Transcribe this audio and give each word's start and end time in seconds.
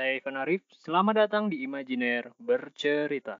Saya 0.00 0.16
Ivan 0.16 0.40
Arif, 0.40 0.64
selamat 0.80 1.28
datang 1.28 1.52
di 1.52 1.60
Imajiner 1.60 2.32
Bercerita. 2.40 3.36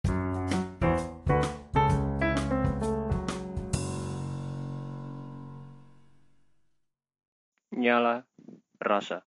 Nyala 7.73 8.29
rasa. 8.77 9.25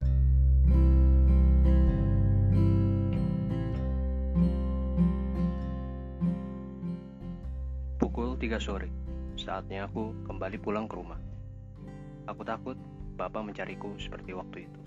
Pukul 8.03 8.35
3 8.43 8.59
sore, 8.59 8.91
saatnya 9.39 9.87
aku 9.87 10.19
kembali 10.27 10.59
pulang 10.59 10.91
ke 10.91 10.99
rumah. 10.99 11.23
Aku 12.27 12.43
takut 12.43 12.75
Bapak 13.15 13.47
mencariku 13.47 13.95
seperti 14.03 14.35
waktu 14.35 14.67
itu. 14.67 14.81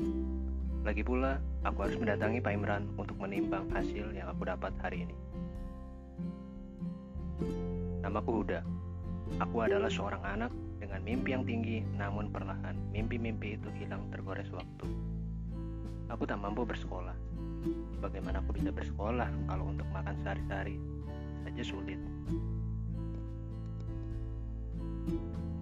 Lagi 0.84 1.00
pula, 1.00 1.39
aku 1.63 1.88
harus 1.88 1.95
mendatangi 1.95 2.43
Pak 2.43 2.59
Imran 2.59 2.83
untuk 3.00 3.15
menimbang 3.15 3.71
hasil 3.71 4.11
yang 4.11 4.27
aku 4.27 4.43
dapat 4.43 4.75
hari 4.83 5.07
ini. 5.07 5.15
Namaku 8.04 8.43
Huda. 8.43 8.59
Aku 9.39 9.64
adalah 9.64 9.87
seorang 9.87 10.19
anak 10.28 10.51
dengan 10.83 11.00
mimpi 11.07 11.32
yang 11.32 11.47
tinggi, 11.47 11.87
namun 11.96 12.28
perlahan 12.28 12.75
mimpi-mimpi 12.92 13.56
itu 13.56 13.71
hilang 13.79 14.11
tergores 14.11 14.51
waktu. 14.51 14.83
Aku 16.11 16.28
tak 16.28 16.43
mampu 16.43 16.68
bersekolah. 16.68 17.15
Bagaimana 18.04 18.43
aku 18.43 18.51
bisa 18.59 18.68
bersekolah 18.75 19.31
kalau 19.47 19.71
untuk 19.71 19.87
makan 19.95 20.20
sehari-hari 20.20 20.84
saja 21.47 21.64
sulit? 21.64 22.00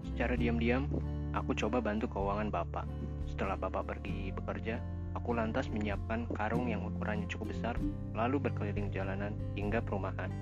Secara 0.10 0.34
diam-diam, 0.34 0.90
aku 1.38 1.54
coba 1.54 1.78
bantu 1.78 2.10
keuangan 2.10 2.50
bapak. 2.50 2.90
Setelah 3.30 3.54
bapak 3.54 3.86
pergi 3.86 4.34
bekerja, 4.34 4.82
aku 5.22 5.38
lantas 5.38 5.70
menyiapkan 5.70 6.26
karung 6.34 6.66
yang 6.66 6.82
ukurannya 6.82 7.30
cukup 7.30 7.54
besar, 7.54 7.78
lalu 8.18 8.42
berkeliling 8.42 8.90
jalanan 8.90 9.38
hingga 9.54 9.78
perumahan 9.78 10.34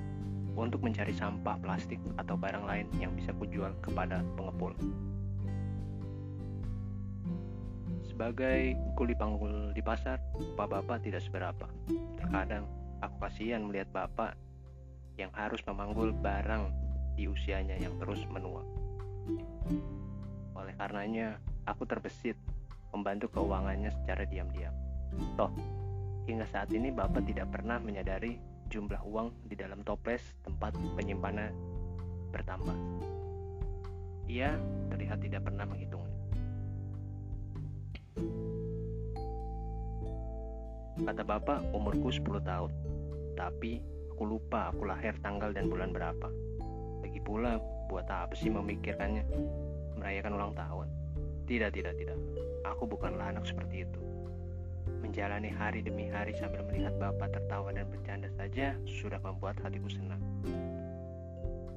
untuk 0.56 0.80
mencari 0.80 1.12
sampah 1.12 1.60
plastik 1.60 2.00
atau 2.16 2.40
barang 2.40 2.64
lain 2.64 2.88
yang 2.96 3.12
bisa 3.12 3.36
kujual 3.36 3.76
kepada 3.84 4.24
pengepul. 4.40 4.72
Sebagai 8.08 8.80
kuli 8.96 9.12
panggul 9.20 9.76
di 9.76 9.84
pasar, 9.84 10.16
bapak-bapak 10.56 11.04
tidak 11.04 11.28
seberapa. 11.28 11.68
Terkadang 12.16 12.64
aku 13.04 13.16
kasihan 13.28 13.68
melihat 13.68 13.92
bapak 13.92 14.40
yang 15.20 15.32
harus 15.36 15.60
memanggul 15.68 16.16
barang 16.16 16.72
di 17.20 17.28
usianya 17.28 17.76
yang 17.76 17.92
terus 18.00 18.24
menua. 18.32 18.64
Oleh 20.56 20.72
karenanya, 20.80 21.36
aku 21.68 21.84
terbesit 21.84 22.40
membantu 22.94 23.30
keuangannya 23.34 23.92
secara 24.04 24.24
diam-diam. 24.26 24.74
Toh, 25.38 25.52
hingga 26.26 26.46
saat 26.50 26.70
ini 26.74 26.94
Bapak 26.94 27.26
tidak 27.26 27.50
pernah 27.54 27.82
menyadari 27.82 28.38
jumlah 28.70 29.02
uang 29.02 29.34
di 29.50 29.58
dalam 29.58 29.82
toples 29.82 30.22
tempat 30.46 30.78
penyimpanan 30.94 31.50
bertambah. 32.30 32.78
Ia 34.30 34.54
terlihat 34.94 35.26
tidak 35.26 35.42
pernah 35.50 35.66
menghitungnya. 35.66 36.18
Kata 41.00 41.24
bapak, 41.26 41.74
umurku 41.74 42.14
10 42.14 42.44
tahun. 42.44 42.72
Tapi 43.34 43.82
aku 44.14 44.24
lupa 44.28 44.70
aku 44.70 44.86
lahir 44.86 45.18
tanggal 45.24 45.50
dan 45.50 45.72
bulan 45.72 45.90
berapa. 45.90 46.30
Lagi 47.02 47.18
pula, 47.24 47.58
buat 47.90 48.06
apa 48.06 48.36
sih 48.38 48.52
memikirkannya? 48.54 49.26
Merayakan 49.98 50.36
ulang 50.38 50.54
tahun. 50.54 50.88
Tidak, 51.50 51.72
tidak, 51.74 51.98
tidak. 51.98 52.20
Aku 52.70 52.86
bukanlah 52.86 53.34
anak 53.34 53.50
seperti 53.50 53.82
itu. 53.82 54.02
Menjalani 55.02 55.50
hari 55.50 55.82
demi 55.82 56.06
hari 56.06 56.38
sambil 56.38 56.62
melihat 56.70 56.94
bapak 57.02 57.34
tertawa 57.34 57.74
dan 57.74 57.90
bercanda 57.90 58.30
saja 58.38 58.78
sudah 58.86 59.18
membuat 59.26 59.58
hatiku 59.66 59.90
senang. 59.90 60.22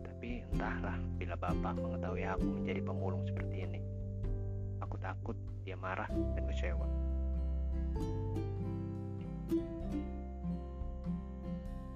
Tapi 0.04 0.44
entahlah 0.52 1.00
bila 1.16 1.34
bapak 1.40 1.80
mengetahui 1.80 2.28
aku 2.28 2.44
menjadi 2.60 2.80
pemulung 2.84 3.24
seperti 3.24 3.64
ini. 3.64 3.80
Aku 4.84 5.00
takut 5.00 5.36
dia 5.64 5.80
marah 5.80 6.08
dan 6.36 6.44
kecewa. 6.44 6.86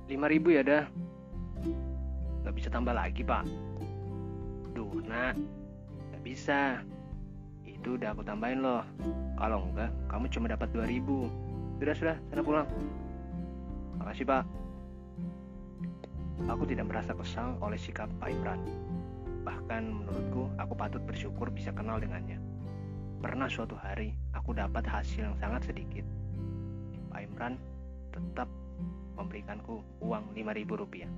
Lima 0.09 0.27
ribu 0.31 0.56
ya 0.56 0.62
dah. 0.65 0.85
Gak 2.49 2.55
bisa 2.56 2.69
tambah 2.73 2.97
lagi 2.97 3.21
pak. 3.27 3.45
Duh 4.73 5.03
nak, 5.05 5.37
gak 6.15 6.23
bisa. 6.25 6.81
Itu 7.87 7.95
udah 7.95 8.19
aku 8.19 8.27
tambahin 8.27 8.67
loh. 8.67 8.83
Kalau 9.39 9.71
enggak, 9.71 9.95
kamu 10.11 10.27
cuma 10.35 10.51
dapat 10.51 10.75
2000. 10.75 11.07
Sudah, 11.79 11.95
sudah, 11.95 12.17
sana 12.35 12.43
pulang. 12.43 12.67
Makasih, 14.03 14.27
Pak. 14.27 14.43
Aku 16.51 16.67
tidak 16.67 16.91
merasa 16.91 17.15
kesal 17.15 17.55
oleh 17.63 17.79
sikap 17.79 18.11
Pak 18.19 18.27
Imran. 18.27 18.59
Bahkan 19.47 20.03
menurutku, 20.03 20.51
aku 20.59 20.75
patut 20.75 20.99
bersyukur 21.07 21.47
bisa 21.55 21.71
kenal 21.71 22.03
dengannya. 22.03 22.43
Pernah 23.23 23.47
suatu 23.47 23.79
hari, 23.79 24.19
aku 24.35 24.51
dapat 24.51 24.83
hasil 24.83 25.23
yang 25.23 25.39
sangat 25.39 25.71
sedikit. 25.71 26.03
Pak 27.15 27.23
Imran 27.23 27.55
tetap 28.11 28.51
memberikanku 29.15 29.87
uang 30.03 30.35
5000 30.35 30.75
rupiah. 30.75 31.11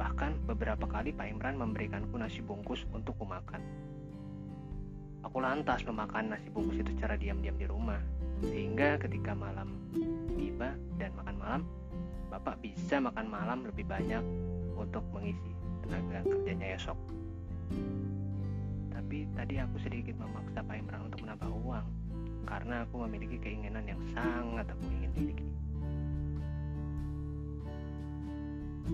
Bahkan 0.00 0.48
beberapa 0.48 0.88
kali 0.88 1.12
Pak 1.12 1.36
Imran 1.36 1.60
memberikanku 1.60 2.16
nasi 2.16 2.40
bungkus 2.40 2.88
untuk 2.96 3.12
kumakan. 3.20 3.60
Aku 5.26 5.42
lantas 5.42 5.82
memakan 5.82 6.30
nasi 6.30 6.46
bungkus 6.54 6.78
itu 6.78 6.94
secara 6.94 7.18
diam-diam 7.18 7.58
di 7.58 7.66
rumah, 7.66 7.98
sehingga 8.46 8.94
ketika 9.02 9.34
malam 9.34 9.74
tiba 10.38 10.78
dan 11.02 11.10
makan 11.18 11.36
malam, 11.42 11.62
Bapak 12.30 12.62
bisa 12.62 13.02
makan 13.02 13.26
malam 13.26 13.66
lebih 13.66 13.90
banyak 13.90 14.22
untuk 14.78 15.02
mengisi 15.10 15.50
tenaga 15.82 16.22
kerjanya 16.30 16.78
esok. 16.78 16.98
Tapi 18.94 19.26
tadi 19.34 19.58
aku 19.58 19.76
sedikit 19.82 20.14
memaksa 20.14 20.62
Pak 20.62 20.76
Imran 20.78 21.10
untuk 21.10 21.18
menambah 21.26 21.50
uang, 21.58 21.86
karena 22.46 22.86
aku 22.86 22.94
memiliki 23.10 23.42
keinginan 23.42 23.82
yang 23.82 23.98
sangat 24.14 24.70
aku 24.70 24.84
ingin 24.94 25.10
miliki. 25.10 25.48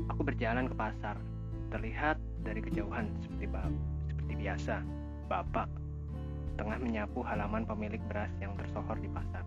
Aku 0.09 0.25
berjalan 0.25 0.65
ke 0.65 0.75
pasar, 0.81 1.21
terlihat 1.69 2.17
dari 2.41 2.65
kejauhan 2.65 3.13
seperti, 3.21 3.53
seperti 4.09 4.33
biasa, 4.41 4.81
Bapak 5.29 5.82
tengah 6.57 6.79
menyapu 6.79 7.25
halaman 7.25 7.65
pemilik 7.65 8.01
beras 8.09 8.31
yang 8.39 8.53
tersohor 8.57 8.99
di 9.01 9.09
pasar. 9.09 9.45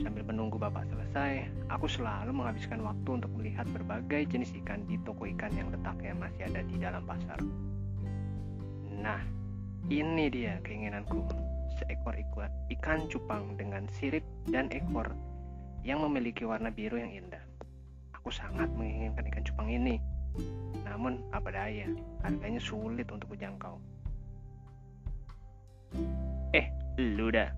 Sambil 0.00 0.24
menunggu 0.24 0.56
bapak 0.56 0.88
selesai, 0.88 1.46
aku 1.68 1.84
selalu 1.84 2.32
menghabiskan 2.32 2.80
waktu 2.80 3.22
untuk 3.22 3.30
melihat 3.36 3.68
berbagai 3.70 4.24
jenis 4.32 4.50
ikan 4.64 4.82
di 4.88 4.96
toko 5.04 5.28
ikan 5.36 5.52
yang 5.52 5.68
letaknya 5.68 6.16
masih 6.16 6.42
ada 6.48 6.60
di 6.64 6.76
dalam 6.80 7.04
pasar. 7.04 7.38
Nah, 8.88 9.20
ini 9.92 10.32
dia 10.32 10.56
keinginanku. 10.64 11.22
Seekor 11.76 12.14
ikan 12.72 13.08
cupang 13.08 13.58
dengan 13.58 13.84
sirip 13.92 14.22
dan 14.48 14.72
ekor 14.72 15.12
yang 15.82 16.00
memiliki 16.00 16.46
warna 16.46 16.70
biru 16.70 16.96
yang 16.96 17.10
indah. 17.10 17.42
Aku 18.16 18.30
sangat 18.30 18.70
menginginkan 18.72 19.26
ikan 19.28 19.44
cupang 19.44 19.68
ini. 19.68 19.98
Namun, 20.86 21.20
apa 21.34 21.52
daya, 21.52 21.90
harganya 22.22 22.62
sulit 22.62 23.10
untuk 23.10 23.34
kujangkau. 23.34 23.76
Eh, 26.52 26.66
lu 27.00 27.32
dah. 27.32 27.50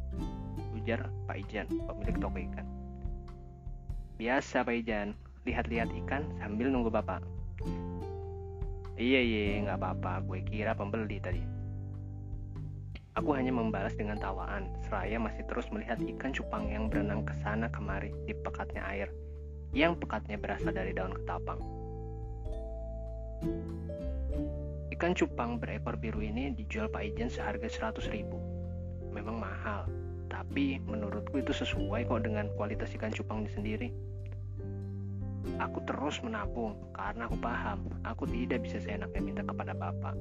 Ujar 0.75 1.09
Pak 1.25 1.37
Ijan, 1.41 1.67
pemilik 1.71 2.17
toko 2.21 2.39
ikan. 2.39 2.67
Biasa 4.21 4.62
Pak 4.62 4.75
Ijan, 4.75 5.17
lihat-lihat 5.49 5.91
ikan 6.05 6.25
sambil 6.39 6.69
nunggu 6.71 6.93
bapak. 6.93 7.25
Iya 8.95 9.21
iya, 9.21 9.65
nggak 9.67 9.78
apa-apa. 9.81 10.22
Gue 10.22 10.41
kira 10.47 10.77
pembeli 10.77 11.19
tadi. 11.19 11.43
Aku 13.15 13.31
hanya 13.31 13.55
membalas 13.55 13.95
dengan 13.95 14.19
tawaan, 14.19 14.66
seraya 14.87 15.22
masih 15.22 15.47
terus 15.47 15.71
melihat 15.71 16.03
ikan 16.03 16.34
cupang 16.34 16.66
yang 16.66 16.91
berenang 16.91 17.22
ke 17.22 17.31
sana 17.47 17.71
kemari 17.71 18.11
di 18.27 18.34
pekatnya 18.34 18.83
air, 18.91 19.07
yang 19.71 19.95
pekatnya 19.95 20.34
berasal 20.34 20.75
dari 20.75 20.91
daun 20.91 21.15
ketapang. 21.15 21.63
Ikan 24.95 25.11
cupang 25.11 25.59
berekor 25.59 25.99
biru 25.99 26.23
ini 26.23 26.55
dijual 26.55 26.87
Pak 26.87 27.03
Ijen 27.03 27.27
seharga 27.27 27.67
100 27.67 28.15
ribu. 28.15 28.39
Memang 29.11 29.43
mahal, 29.43 29.91
tapi 30.31 30.79
menurutku 30.87 31.43
itu 31.43 31.51
sesuai 31.51 32.07
kok 32.07 32.23
dengan 32.23 32.47
kualitas 32.55 32.95
ikan 32.95 33.11
cupangnya 33.11 33.51
sendiri. 33.51 33.91
Aku 35.59 35.83
terus 35.83 36.23
menabung 36.23 36.79
karena 36.95 37.27
aku 37.27 37.35
paham 37.43 37.91
aku 38.07 38.23
tidak 38.31 38.63
bisa 38.63 38.79
seenaknya 38.79 39.19
minta 39.19 39.43
kepada 39.43 39.75
bapak. 39.75 40.15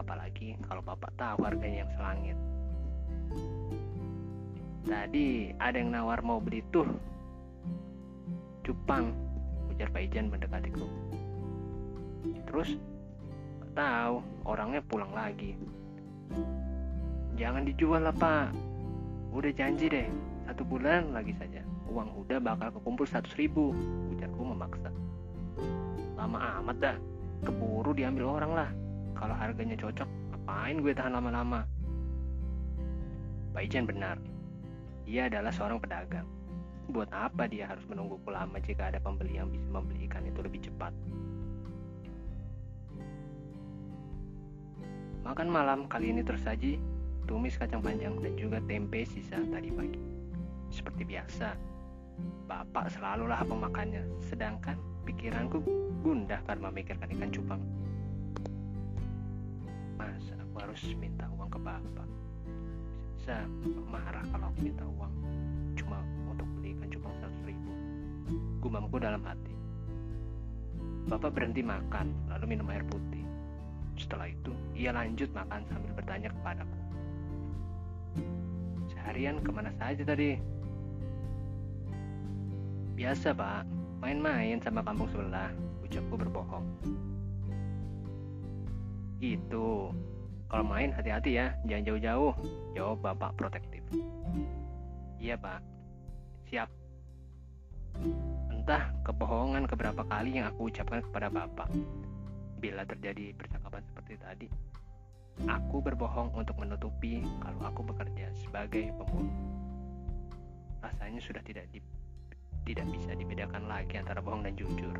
Apalagi 0.00 0.56
kalau 0.64 0.80
bapak 0.80 1.12
tahu 1.20 1.44
harganya 1.44 1.84
yang 1.84 1.92
selangit. 1.92 2.38
Tadi 4.88 5.52
ada 5.60 5.76
yang 5.76 5.92
nawar 5.92 6.24
mau 6.24 6.40
beli 6.40 6.64
tuh 6.72 6.88
cupang, 8.64 9.12
ujar 9.68 9.92
Pak 9.92 10.08
Ijan 10.08 10.32
mendekatiku. 10.32 10.88
Terus 12.48 12.80
tahu 13.72 14.20
orangnya 14.44 14.80
pulang 14.84 15.12
lagi. 15.12 15.56
Jangan 17.36 17.64
dijual 17.64 18.04
lah 18.04 18.14
pak. 18.14 18.52
Udah 19.32 19.52
janji 19.56 19.88
deh, 19.88 20.08
Satu 20.42 20.66
bulan 20.66 21.14
lagi 21.14 21.32
saja, 21.38 21.62
uang 21.88 22.12
Huda 22.12 22.42
bakal 22.42 22.74
kekumpul 22.74 23.06
seratus 23.06 23.32
ribu, 23.38 23.72
ujarku 24.12 24.42
memaksa. 24.42 24.90
Lama 26.18 26.60
amat 26.60 26.76
dah, 26.82 26.96
keburu 27.46 27.94
diambil 27.94 28.36
orang 28.36 28.52
lah. 28.52 28.70
Kalau 29.16 29.32
harganya 29.38 29.78
cocok, 29.78 30.08
ngapain 30.34 30.76
gue 30.82 30.92
tahan 30.92 31.14
lama-lama? 31.14 31.62
Pak 33.54 33.62
Ijan 33.64 33.86
benar, 33.86 34.18
dia 35.06 35.30
adalah 35.30 35.54
seorang 35.54 35.78
pedagang. 35.78 36.26
Buat 36.90 37.08
apa 37.14 37.46
dia 37.46 37.70
harus 37.70 37.86
menunggu 37.86 38.18
lama 38.26 38.58
jika 38.58 38.90
ada 38.90 38.98
pembeli 38.98 39.38
yang 39.38 39.48
bisa 39.48 39.64
membeli 39.70 40.10
ikan 40.10 40.26
itu 40.26 40.42
lebih 40.42 40.60
cepat? 40.68 40.92
Makan 45.22 45.48
malam 45.54 45.86
kali 45.86 46.10
ini 46.10 46.26
tersaji 46.26 46.82
tumis 47.30 47.54
kacang 47.54 47.78
panjang 47.78 48.18
dan 48.18 48.34
juga 48.34 48.58
tempe 48.66 49.06
sisa 49.06 49.38
tadi 49.54 49.70
pagi. 49.70 50.02
Seperti 50.66 51.06
biasa, 51.06 51.54
bapak 52.50 52.90
selalulah 52.90 53.46
pemakannya, 53.46 54.02
sedangkan 54.18 54.74
pikiranku 55.06 55.62
gundah 56.02 56.42
karena 56.42 56.74
memikirkan 56.74 57.06
ikan 57.14 57.30
cupang. 57.30 57.62
Masa 59.94 60.34
aku 60.42 60.54
harus 60.58 60.82
minta 60.98 61.30
uang 61.38 61.50
ke 61.54 61.58
bapak? 61.62 62.08
Bisa, 63.14 63.46
marah 63.86 64.26
kalau 64.26 64.50
aku 64.50 64.58
minta 64.58 64.82
uang 64.82 65.14
cuma 65.78 66.02
untuk 66.26 66.50
beli 66.58 66.74
ikan 66.74 66.90
cupang 66.90 67.14
seratus 67.22 67.42
ribu. 67.46 67.70
Gumamku 68.58 68.98
dalam 68.98 69.22
hati. 69.22 69.54
Bapak 71.06 71.30
berhenti 71.30 71.62
makan, 71.62 72.10
lalu 72.26 72.58
minum 72.58 72.66
air 72.74 72.82
putih. 72.90 73.31
Setelah 73.96 74.28
itu, 74.32 74.52
ia 74.72 74.90
lanjut 74.92 75.28
makan 75.32 75.62
sambil 75.68 75.92
bertanya 75.96 76.28
kepadaku. 76.32 76.78
Seharian 78.92 79.40
ke 79.40 79.50
mana 79.50 79.70
saja 79.76 80.02
tadi? 80.04 80.38
Biasa 82.92 83.32
pak, 83.32 83.64
main-main 83.98 84.60
sama 84.60 84.84
kampung 84.84 85.08
sebelah, 85.10 85.50
ucapku 85.82 86.14
berbohong. 86.14 86.66
Itu, 89.22 89.94
kalau 90.50 90.64
main 90.66 90.90
hati-hati 90.90 91.38
ya, 91.38 91.54
jangan 91.64 91.94
jauh-jauh, 91.94 92.32
jawab 92.74 92.98
bapak 93.00 93.30
protektif. 93.38 93.80
Iya 95.22 95.38
pak, 95.38 95.62
siap. 96.50 96.68
Entah 98.50 98.90
kebohongan 99.06 99.70
keberapa 99.70 100.02
kali 100.06 100.42
yang 100.42 100.50
aku 100.50 100.68
ucapkan 100.68 100.98
kepada 101.06 101.30
bapak. 101.30 101.70
Bila 102.58 102.82
terjadi 102.86 103.30
percakapan 103.34 103.61
seperti 103.80 104.14
tadi, 104.20 104.48
aku 105.48 105.80
berbohong 105.80 106.36
untuk 106.36 106.60
menutupi 106.60 107.24
kalau 107.40 107.62
aku 107.64 107.80
bekerja 107.86 108.28
sebagai 108.36 108.92
pembunuh. 109.00 109.32
Rasanya 110.84 111.22
sudah 111.22 111.40
tidak 111.46 111.64
di, 111.72 111.80
tidak 112.68 112.84
bisa 112.92 113.16
dibedakan 113.16 113.64
lagi 113.70 113.96
antara 113.96 114.20
bohong 114.20 114.44
dan 114.44 114.52
jujur. 114.58 114.92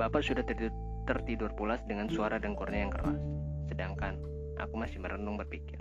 Bapak 0.00 0.24
sudah 0.24 0.40
tertidur, 0.40 0.72
tertidur 1.04 1.50
pulas 1.52 1.84
dengan 1.84 2.08
suara 2.08 2.40
dengkurnya 2.40 2.88
yang 2.88 2.92
keras, 2.94 3.20
sedangkan 3.68 4.16
aku 4.56 4.80
masih 4.80 4.96
merenung 4.96 5.36
berpikir. 5.36 5.76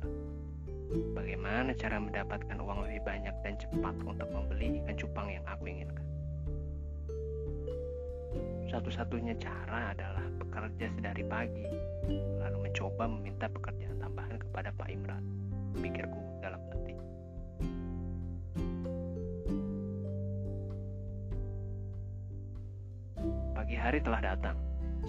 Bagaimana 1.15 1.71
cara 1.77 2.01
mendapatkan 2.01 2.57
uang 2.57 2.89
lebih 2.89 3.05
banyak 3.05 3.35
dan 3.45 3.55
cepat 3.61 3.95
untuk 4.03 4.27
membeli 4.33 4.81
ikan 4.83 4.97
cupang 4.97 5.29
yang 5.31 5.45
aku 5.47 5.71
inginkan? 5.71 6.03
Satu-satunya 8.69 9.33
cara 9.41 9.97
adalah 9.97 10.21
bekerja 10.37 10.93
sedari 10.93 11.25
pagi, 11.25 11.65
lalu 12.37 12.69
mencoba 12.69 13.09
meminta 13.09 13.49
pekerjaan 13.49 13.97
tambahan 13.97 14.37
kepada 14.37 14.69
Pak 14.77 14.87
Imran. 14.93 15.25
Pikirku 15.73 16.21
dalam 16.37 16.61
hati. 16.69 16.93
Pagi 23.57 23.73
hari 23.73 23.99
telah 24.05 24.21
datang. 24.21 24.57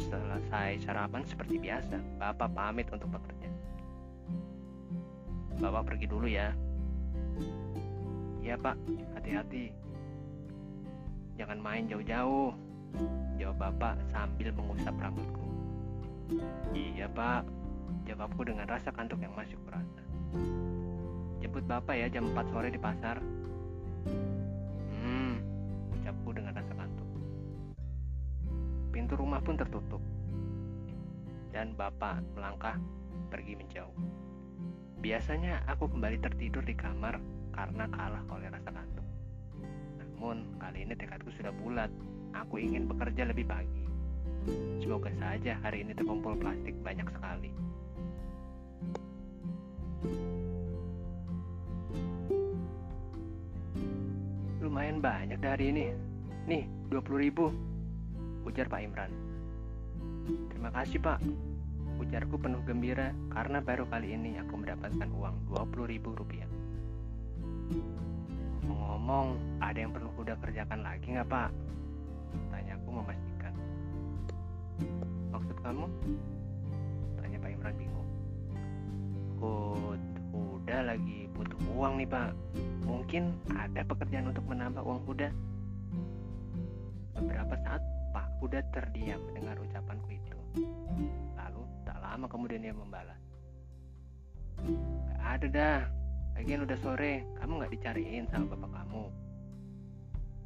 Selesai 0.09 0.81
sarapan 0.81 1.21
seperti 1.29 1.61
biasa, 1.61 2.01
Bapak 2.17 2.49
pamit 2.57 2.89
untuk 2.89 3.13
bekerja. 3.13 3.53
Bapak 5.61 5.93
pergi 5.93 6.07
dulu 6.09 6.25
ya. 6.25 6.49
Iya 8.41 8.57
pak, 8.57 8.81
hati-hati. 9.13 9.69
Jangan 11.37 11.61
main 11.61 11.85
jauh-jauh. 11.85 12.70
Jawab 13.41 13.57
bapak 13.57 13.95
sambil 14.11 14.51
mengusap 14.55 14.95
rambutku. 14.99 15.47
Iya 16.71 17.11
pak, 17.11 17.43
jawabku 18.07 18.47
dengan 18.47 18.67
rasa 18.71 18.95
kantuk 18.95 19.19
yang 19.19 19.35
masih 19.35 19.59
kurasa. 19.67 20.03
Jemput 21.41 21.65
bapak 21.67 21.97
ya 21.97 22.07
jam 22.07 22.31
4 22.31 22.53
sore 22.53 22.69
di 22.71 22.79
pasar. 22.79 23.19
Hmm, 25.01 25.41
ucapku 25.97 26.31
dengan 26.31 26.55
rasa 26.55 26.73
kantuk. 26.77 27.09
Pintu 28.95 29.15
rumah 29.19 29.43
pun 29.43 29.59
tertutup. 29.59 30.03
Dan 31.51 31.75
bapak 31.75 32.23
melangkah 32.39 32.79
pergi 33.33 33.59
menjauh. 33.59 33.97
Biasanya 35.01 35.65
aku 35.65 35.89
kembali 35.91 36.21
tertidur 36.21 36.63
di 36.63 36.77
kamar 36.77 37.19
karena 37.57 37.89
kalah 37.89 38.23
oleh 38.31 38.53
rasa 38.53 38.71
kantuk. 38.71 39.07
Namun 39.97 40.61
kali 40.61 40.85
ini 40.85 40.95
tekadku 40.95 41.33
sudah 41.35 41.51
bulat. 41.57 41.89
Aku 42.35 42.59
ingin 42.59 42.87
bekerja 42.87 43.27
lebih 43.27 43.47
pagi. 43.47 43.85
Semoga 44.81 45.11
saja 45.19 45.59
hari 45.61 45.85
ini 45.85 45.93
terkumpul 45.93 46.35
plastik 46.39 46.75
banyak 46.81 47.07
sekali. 47.11 47.51
Lumayan 54.63 54.99
banyak 55.03 55.39
dari 55.43 55.65
ini. 55.71 55.87
Nih, 56.47 56.65
20 56.89 57.19
ribu. 57.21 57.53
Ujar 58.47 58.67
Pak 58.67 58.81
Imran. 58.81 59.13
Terima 60.49 60.71
kasih 60.73 61.01
Pak, 61.01 61.21
Ujarku 62.01 62.41
penuh 62.41 62.65
gembira 62.65 63.13
karena 63.29 63.61
baru 63.61 63.85
kali 63.85 64.17
ini 64.17 64.41
aku 64.41 64.57
mendapatkan 64.57 65.05
uang 65.05 65.37
20 65.53 65.85
ribu 65.85 66.17
rupiah. 66.17 66.49
Ngomong-ngomong, 68.65 69.61
ada 69.61 69.77
yang 69.77 69.93
perlu 69.93 70.09
kuda 70.17 70.41
kerjakan 70.41 70.81
lagi 70.81 71.13
nggak 71.13 71.29
pak? 71.29 71.53
Tanyaku 72.53 72.89
memastikan. 72.91 73.53
Maksud 75.35 75.57
kamu? 75.63 75.85
Tanya 77.19 77.37
Pak 77.43 77.51
Imran 77.51 77.75
bingung. 77.79 78.09
Kud, 79.41 80.03
Huda 80.31 80.79
lagi 80.95 81.27
butuh 81.35 81.61
uang 81.75 81.99
nih 81.99 82.09
pak. 82.09 82.31
Mungkin 82.87 83.35
ada 83.55 83.83
pekerjaan 83.83 84.31
untuk 84.31 84.45
menambah 84.47 84.83
uang 84.85 85.01
Huda. 85.09 85.29
Beberapa 87.19 87.55
saat 87.67 87.83
Pak 88.15 88.27
Huda 88.39 88.61
terdiam 88.71 89.21
mendengar 89.29 89.59
ucapanku 89.59 90.09
itu 90.15 90.39
lama 92.11 92.27
kemudian 92.27 92.61
dia 92.61 92.75
membalas. 92.75 93.17
Gak 95.09 95.23
ada 95.41 95.47
dah, 95.49 95.81
lagian 96.37 96.67
udah 96.69 96.79
sore, 96.85 97.25
kamu 97.41 97.65
gak 97.65 97.73
dicariin 97.73 98.29
sama 98.29 98.59
bapak 98.59 98.71
kamu. 98.77 99.05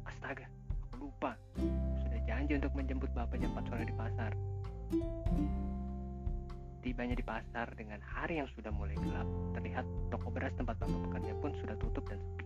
Astaga, 0.07 0.45
aku 0.47 0.54
lupa. 1.15 1.31
Sudah 2.03 2.19
janji 2.27 2.59
untuk 2.59 2.75
menjemput 2.75 3.07
bapak 3.15 3.39
jam 3.39 3.55
4 3.55 3.71
sore 3.71 3.83
di 3.87 3.95
pasar. 3.95 4.31
Tibanya 6.83 7.15
di 7.15 7.23
pasar 7.23 7.71
dengan 7.79 8.03
hari 8.03 8.43
yang 8.43 8.51
sudah 8.51 8.67
mulai 8.75 8.99
gelap, 8.99 9.23
terlihat 9.55 9.87
toko 10.11 10.27
beras 10.27 10.51
tempat 10.59 10.75
bapak 10.75 10.99
bekerja 11.07 11.31
pun 11.39 11.55
sudah 11.63 11.75
tutup 11.79 12.03
dan 12.11 12.19
sepi. 12.19 12.45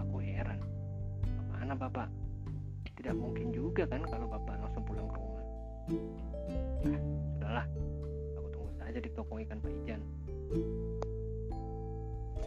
Aku 0.00 0.16
heran, 0.16 0.58
ke 1.20 1.42
mana 1.52 1.76
bapak? 1.76 2.08
Tidak 2.96 3.12
mungkin 3.12 3.52
juga 3.52 3.84
kan 3.84 4.00
kalau 4.08 4.32
bapak 4.32 4.56
langsung 4.64 4.82
pulang 4.88 5.04
ke 5.12 5.16
rumah. 5.20 5.44
Nah, 6.88 7.00
sudahlah, 7.36 7.66
saja 8.80 8.98
di 8.98 9.10
toko 9.12 9.36
ikan 9.44 9.60
Pak 9.60 9.72
Ijan. 9.84 10.00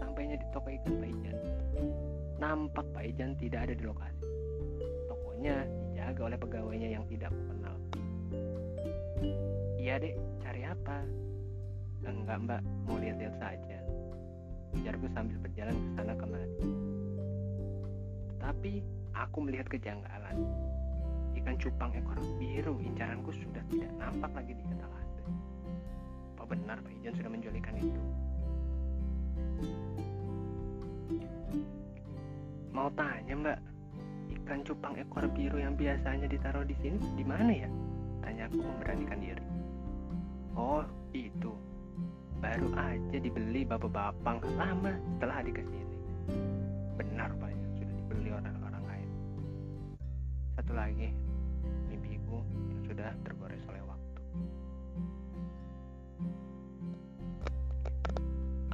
Sampainya 0.01 0.33
di 0.33 0.47
toko 0.49 0.65
ikan 0.65 0.93
Pak 0.97 1.09
Ijan, 1.13 1.37
nampak 2.41 2.85
Pak 2.89 3.05
Ijan 3.05 3.37
tidak 3.37 3.69
ada 3.69 3.73
di 3.77 3.85
lokasi. 3.85 4.36
Tokonya 5.37 5.69
dijaga 5.69 6.21
oleh 6.33 6.39
pegawainya 6.41 6.89
yang 6.97 7.05
tidak 7.13 7.29
aku 7.29 7.41
kenal. 7.45 7.77
Iya 9.77 10.01
dek, 10.01 10.17
cari 10.41 10.61
apa? 10.65 10.97
Enggak 12.09 12.37
mbak, 12.41 12.61
mau 12.89 12.97
lihat-lihat 12.97 13.37
saja. 13.37 13.77
Ujarku 14.73 15.05
sambil 15.13 15.37
berjalan 15.37 15.77
ke 15.77 15.89
sana 15.93 16.13
kemari. 16.17 16.57
Tapi 18.41 18.81
aku 19.13 19.37
melihat 19.45 19.69
kejanggalan. 19.69 20.41
Ikan 21.37 21.61
cupang 21.61 21.93
ekor 21.93 22.17
biru 22.41 22.81
incaranku 22.81 23.29
sudah 23.29 23.61
tidak 23.69 23.93
nampak 24.01 24.33
lagi 24.33 24.57
di 24.57 24.65
etalase 24.73 25.21
benar 26.47 26.79
Pak 26.79 26.95
Ijan 26.97 27.13
sudah 27.13 27.27
menjual 27.27 27.59
ikan 27.59 27.75
itu. 27.75 28.01
Mau 32.71 32.87
tanya 32.95 33.35
Mbak, 33.35 33.59
ikan 34.47 34.63
cupang 34.63 34.95
ekor 34.95 35.27
biru 35.35 35.59
yang 35.59 35.75
biasanya 35.75 36.23
ditaruh 36.23 36.63
di 36.63 36.71
sini 36.79 36.95
di 37.19 37.25
mana 37.27 37.51
ya? 37.51 37.67
Tanya 38.23 38.47
aku 38.47 38.63
memberanikan 38.63 39.19
diri. 39.19 39.43
Oh, 40.55 40.87
itu. 41.11 41.51
baru 42.37 42.69
aja 42.77 43.17
dibeli 43.17 43.65
bapak-bapak 43.65 44.45
lama 44.55 44.93
setelah 45.17 45.41
adik 45.41 45.57
ke 45.57 45.63
sini. 45.67 45.97
Benar 46.95 47.33
banyak 47.35 47.71
sudah 47.81 47.95
dibeli 47.97 48.29
orang-orang 48.29 48.83
lain. 48.87 49.09
Satu 50.55 50.71
lagi, 50.77 51.09
mimpiku 51.91 52.39
yang 52.71 52.81
sudah 52.87 53.09
tergores 53.25 53.63
oleh 53.67 53.83
waktu. 53.89 54.21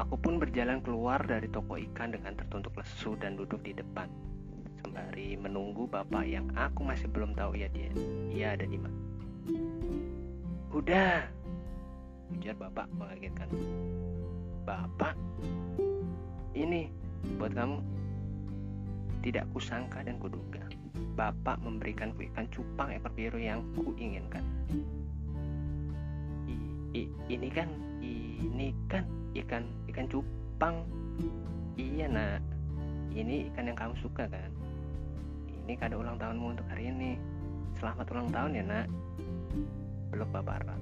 Aku 0.06 0.16
pun 0.20 0.38
berjalan 0.38 0.84
keluar 0.84 1.24
dari 1.24 1.48
toko 1.48 1.80
ikan 1.80 2.12
dengan 2.12 2.36
tertuntuk 2.36 2.76
lesu 2.76 3.16
dan 3.16 3.40
duduk 3.40 3.64
di 3.64 3.72
depan 3.74 4.12
sembari 4.94 5.34
menunggu 5.42 5.90
bapak 5.90 6.22
yang 6.30 6.46
aku 6.54 6.86
masih 6.86 7.10
belum 7.10 7.34
tahu 7.34 7.58
ya 7.58 7.66
dia 7.74 7.90
dia 8.30 8.54
ada 8.54 8.62
di 8.62 8.78
mana. 8.78 8.94
Udah, 10.70 11.26
ujar 12.30 12.54
bapak 12.62 12.86
mengagetkan. 12.94 13.50
Bapak, 14.70 15.18
ini 16.54 16.94
buat 17.42 17.58
kamu. 17.58 17.82
Tidak 19.26 19.50
kusangka 19.58 20.06
dan 20.06 20.22
kuduga. 20.22 20.62
Bapak 21.18 21.58
memberikanku 21.66 22.30
ikan 22.30 22.46
cupang 22.54 22.94
ekor 22.94 23.10
biru 23.18 23.42
yang 23.42 23.66
kuinginkan. 23.74 24.46
I, 26.46 26.54
i, 26.94 27.02
ini 27.34 27.50
kan, 27.50 27.70
ini 27.98 28.78
kan 28.94 29.10
ikan 29.34 29.66
ikan 29.90 30.06
cupang. 30.06 30.86
Iya 31.82 32.06
nak, 32.14 32.46
ini 33.18 33.50
ikan 33.50 33.74
yang 33.74 33.78
kamu 33.82 33.98
suka 33.98 34.30
kan? 34.30 34.54
Ini 35.64 35.80
kado 35.80 36.04
ulang 36.04 36.20
tahunmu 36.20 36.60
untuk 36.60 36.68
hari 36.68 36.92
ini. 36.92 37.16
Selamat 37.80 38.12
ulang 38.12 38.28
tahun 38.36 38.52
ya 38.60 38.64
nak. 38.68 38.88
Peluk 40.12 40.28
bapak 40.36 40.60
erat. 40.60 40.82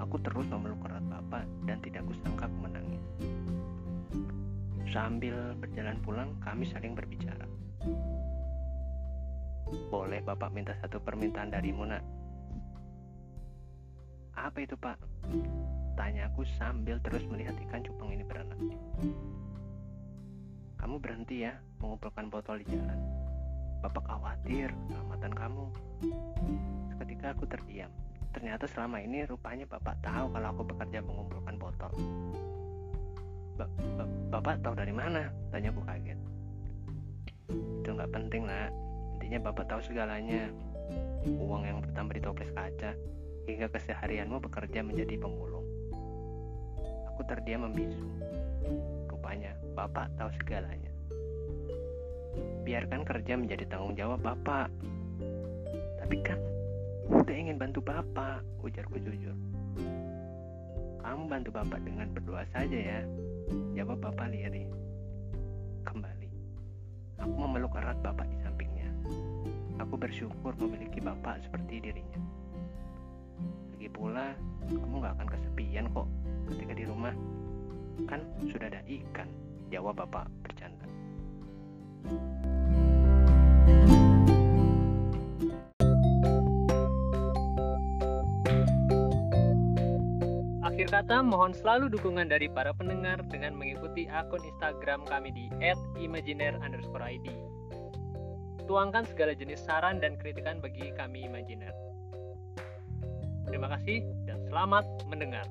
Aku 0.00 0.16
terus 0.24 0.48
memeluk 0.48 0.80
erat 0.88 1.04
bapak 1.04 1.44
dan 1.68 1.76
tidak 1.84 2.08
kusangka 2.08 2.48
aku 2.48 2.56
menangis. 2.64 3.04
Sambil 4.88 5.52
berjalan 5.60 6.00
pulang, 6.00 6.32
kami 6.40 6.72
saling 6.72 6.96
berbicara. 6.96 7.44
Boleh 9.92 10.24
bapak 10.24 10.48
minta 10.48 10.72
satu 10.80 11.04
permintaan 11.04 11.52
darimu 11.52 11.84
nak? 11.84 12.00
Apa 14.40 14.64
itu 14.64 14.72
pak? 14.80 14.96
Tanyaku 16.00 16.48
sambil 16.56 16.96
terus 17.04 17.28
melihat 17.28 17.52
ikan 17.68 17.84
cupang 17.84 18.08
ini 18.08 18.24
berenang. 18.24 18.72
Kamu 20.80 20.96
berhenti 20.96 21.44
ya 21.44 21.60
mengumpulkan 21.80 22.28
botol 22.28 22.60
di 22.60 22.66
jalan. 22.76 23.00
Bapak 23.80 24.04
khawatir 24.04 24.68
keselamatan 24.68 25.32
kamu. 25.32 25.64
Seketika 26.92 27.32
aku 27.32 27.44
terdiam. 27.48 27.88
Ternyata 28.30 28.68
selama 28.68 29.02
ini 29.02 29.26
rupanya 29.26 29.66
bapak 29.66 29.96
tahu 30.04 30.30
kalau 30.30 30.48
aku 30.54 30.62
bekerja 30.68 31.00
mengumpulkan 31.02 31.56
botol. 31.56 31.92
Ba 33.56 33.66
ba 33.96 34.04
bapak 34.38 34.60
tahu 34.62 34.74
dari 34.76 34.94
mana? 34.94 35.32
Tanyaku 35.50 35.80
kaget. 35.82 36.20
Itu 37.82 37.88
nggak 37.96 38.12
penting 38.12 38.46
nak. 38.46 38.70
Intinya 39.18 39.50
bapak 39.50 39.64
tahu 39.66 39.80
segalanya. 39.82 40.52
Uang 41.26 41.64
yang 41.64 41.80
bertambah 41.82 42.14
di 42.14 42.22
toples 42.22 42.52
kaca 42.52 42.92
hingga 43.48 43.66
keseharianmu 43.72 44.38
bekerja 44.38 44.84
menjadi 44.84 45.16
pemulung. 45.18 45.66
Aku 47.10 47.24
terdiam 47.26 47.66
membisu. 47.66 48.04
Rupanya 49.10 49.56
bapak 49.74 50.12
tahu 50.14 50.30
segalanya. 50.38 50.89
Biarkan 52.62 53.02
kerja 53.02 53.34
menjadi 53.34 53.64
tanggung 53.66 53.98
jawab 53.98 54.22
bapak. 54.22 54.70
Tapi 55.98 56.16
kan 56.22 56.38
udah 57.10 57.34
ingin 57.34 57.58
bantu 57.58 57.82
bapak, 57.82 58.42
ujarku 58.62 59.02
jujur. 59.02 59.34
Kamu 61.00 61.26
bantu 61.26 61.50
bapak 61.50 61.82
dengan 61.82 62.06
berdoa 62.14 62.46
saja 62.54 62.78
ya, 62.78 63.00
jawab 63.74 63.98
bapak 63.98 64.30
lirih. 64.30 64.70
Kembali, 65.82 66.30
aku 67.18 67.34
memeluk 67.34 67.74
erat 67.74 67.98
bapak 67.98 68.30
di 68.30 68.38
sampingnya. 68.46 68.86
Aku 69.82 69.98
bersyukur 69.98 70.54
memiliki 70.60 71.02
bapak 71.02 71.42
seperti 71.42 71.82
dirinya. 71.82 72.20
Lagi 73.74 73.88
pula, 73.90 74.36
kamu 74.70 75.02
gak 75.02 75.14
akan 75.18 75.28
kesepian 75.34 75.86
kok 75.90 76.08
ketika 76.52 76.72
di 76.78 76.84
rumah. 76.86 77.14
Kan 78.06 78.22
sudah 78.46 78.70
ada 78.70 78.84
ikan, 78.86 79.26
jawab 79.72 79.98
bapak. 79.98 80.30
Akhir 90.60 90.86
kata, 90.96 91.20
mohon 91.20 91.52
selalu 91.52 91.92
dukungan 91.92 92.32
dari 92.32 92.48
para 92.48 92.72
pendengar 92.72 93.20
dengan 93.28 93.52
mengikuti 93.52 94.08
akun 94.08 94.40
Instagram 94.40 95.04
kami 95.04 95.28
di 95.28 95.52
@imaginer_id. 96.00 97.26
Tuangkan 98.64 99.04
segala 99.10 99.36
jenis 99.36 99.60
saran 99.60 100.00
dan 100.00 100.16
kritikan 100.16 100.62
bagi 100.62 100.94
kami 100.96 101.26
Imaginer. 101.26 101.74
Terima 103.50 103.66
kasih 103.66 104.06
dan 104.24 104.38
selamat 104.46 104.86
mendengar. 105.10 105.44